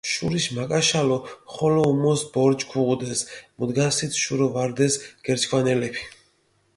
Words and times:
შურიშ 0.09 0.45
მაკაშალო 0.57 1.17
ხოლო 1.55 1.81
უმოს 1.91 2.21
ბორჯი 2.33 2.65
ქუღუდეს, 2.71 3.21
მუდგასით 3.57 4.13
შურო 4.23 4.47
ვარდეს 4.55 4.93
გერჩქვანელეფი. 5.25 6.03